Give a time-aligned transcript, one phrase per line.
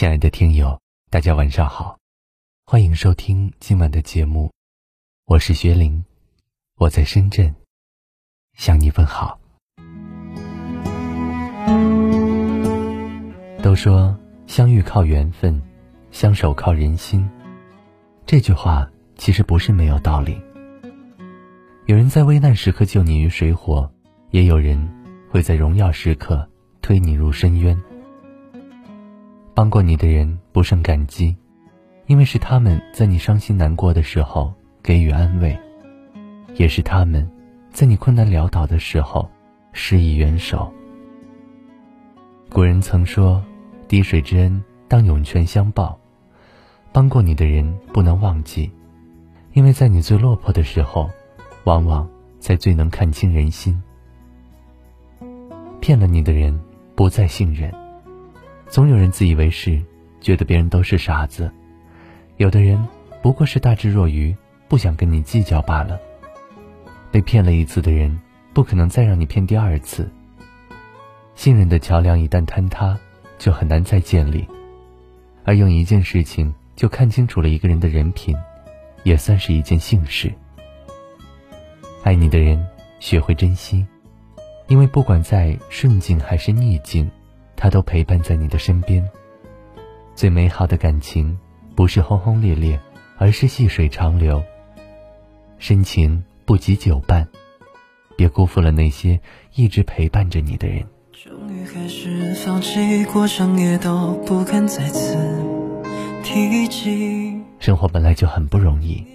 [0.00, 1.98] 亲爱的听友，大家晚上好，
[2.64, 4.50] 欢迎收听今晚的节目，
[5.26, 6.02] 我是薛林，
[6.78, 7.54] 我在深圳
[8.56, 9.38] 向你问好。
[13.62, 15.60] 都说相遇靠缘分，
[16.10, 17.28] 相守靠人心，
[18.24, 20.40] 这句话其实不是没有道理。
[21.84, 23.92] 有人在危难时刻救你于水火，
[24.30, 24.78] 也有人
[25.28, 26.48] 会在荣耀时刻
[26.80, 27.78] 推你入深渊。
[29.54, 31.36] 帮过你的人不胜感激，
[32.06, 35.58] 因为是他们在你伤心难过的时候给予安慰，
[36.56, 37.28] 也是他们
[37.70, 39.28] 在你困难潦倒的时候
[39.72, 40.72] 施以援手。
[42.48, 43.42] 古人曾说
[43.86, 45.96] ：“滴水之恩，当涌泉相报。”
[46.92, 48.68] 帮过你的人不能忘记，
[49.52, 51.08] 因为在你最落魄的时候，
[51.62, 52.08] 往往
[52.40, 53.80] 才最能看清人心。
[55.80, 56.58] 骗了你的人，
[56.96, 57.72] 不再信任。
[58.70, 59.82] 总有人自以为是，
[60.20, 61.50] 觉得别人都是傻子；
[62.36, 62.80] 有的人
[63.20, 64.32] 不过是大智若愚，
[64.68, 65.98] 不想跟你计较罢了。
[67.10, 68.16] 被骗了一次的人，
[68.54, 70.08] 不可能再让你骗第二次。
[71.34, 72.96] 信任的桥梁一旦坍塌，
[73.38, 74.46] 就很难再建立。
[75.44, 78.36] 而用一件事情就看清楚了一个人的人品，
[79.02, 80.32] 也算是一件幸事。
[82.04, 82.64] 爱你的人，
[83.00, 83.84] 学会珍惜，
[84.68, 87.10] 因为不管在顺境还是逆境。
[87.60, 89.06] 他都陪伴在你的身边。
[90.14, 91.38] 最美好的感情，
[91.74, 92.80] 不是轰轰烈烈，
[93.18, 94.42] 而是细水长流。
[95.58, 97.28] 深情不及久伴，
[98.16, 99.20] 别辜负了那些
[99.54, 100.82] 一直陪伴着你的人。
[101.12, 105.14] 终于开始放弃，过程也都不敢再次
[106.24, 107.38] 提及。
[107.58, 109.06] 生活本来就很不容易，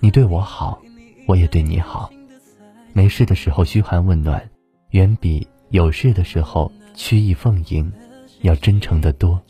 [0.00, 0.82] 你对我好，
[1.28, 2.10] 我也对你好。
[2.92, 4.50] 没事的时候嘘寒问暖，
[4.90, 6.72] 远比有事的时候。
[6.96, 7.92] 曲意奉迎，
[8.40, 9.40] 要真诚的多。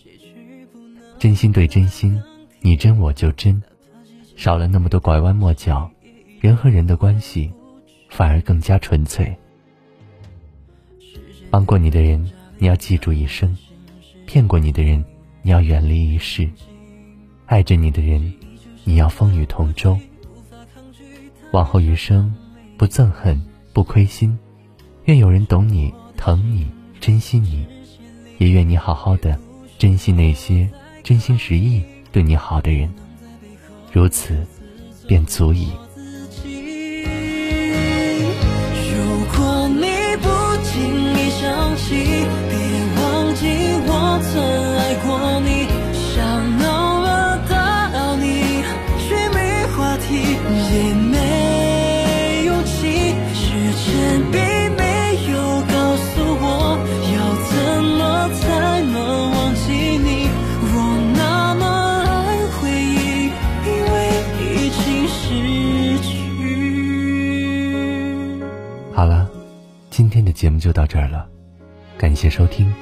[1.17, 2.21] 真心对真心，
[2.61, 3.63] 你真我就真，
[4.35, 5.89] 少了那么多拐弯抹角，
[6.41, 7.51] 人和人的关系
[8.11, 9.35] 反而更加纯粹。
[11.49, 12.29] 帮过你的人，
[12.59, 13.49] 你要记住一生；
[14.27, 15.03] 骗过你的人，
[15.41, 16.49] 你要远离一世；
[17.47, 18.35] 爱着你的人，
[18.83, 19.97] 你要风雨同舟。
[21.53, 22.35] 往后余生，
[22.77, 23.41] 不憎恨，
[23.73, 24.37] 不亏心，
[25.05, 26.67] 愿有人懂你，疼你。
[27.07, 27.65] 珍惜你，
[28.39, 29.39] 也愿你好好的
[29.79, 30.69] 珍惜那些
[31.05, 31.81] 真心实意
[32.11, 32.93] 对你好的人，
[33.93, 34.45] 如此
[35.07, 35.71] 便足矣。
[70.47, 71.27] 节目就到这儿了，
[71.99, 72.73] 感谢收听。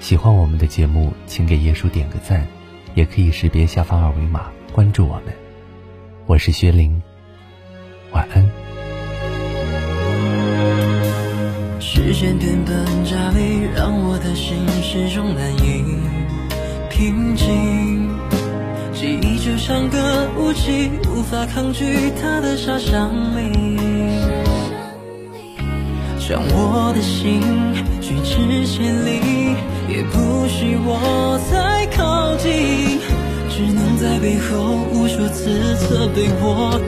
[0.00, 2.46] 喜欢我们的节目，请给叶叔点个赞，
[2.94, 5.34] 也可以识别下方二维码关注我们。
[6.24, 7.02] 我是薛玲，
[8.12, 8.42] 晚安。
[11.78, 15.84] 时间变本加厉，让我的心始终难以
[16.88, 18.08] 平静。
[18.94, 24.51] 记忆就像个武器，无法抗拒它的杀伤力。
[26.28, 27.42] 将我的心
[28.00, 29.56] 拒之千里，
[29.88, 33.00] 也不许我再靠近，
[33.50, 36.80] 只能在背后无数次责备我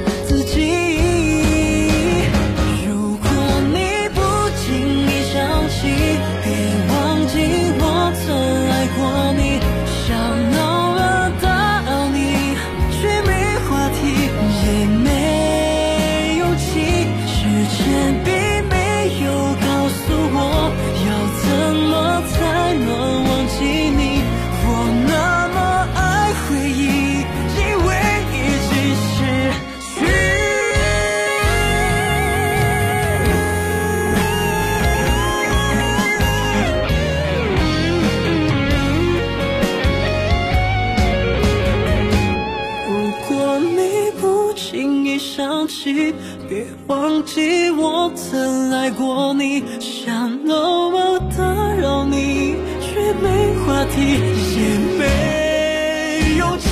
[47.25, 54.45] 记我曾爱过你想那么打扰你却没话题。
[54.57, 56.69] 也没勇气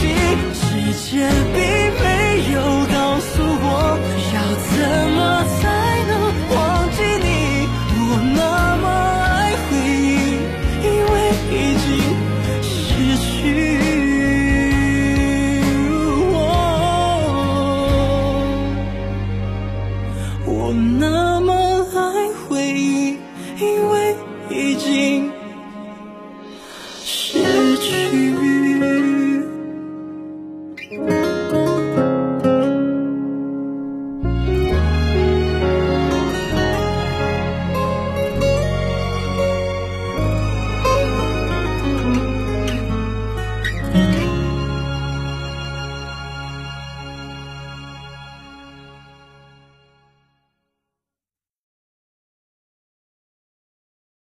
[0.55, 1.33] 时间
[24.93, 25.33] 心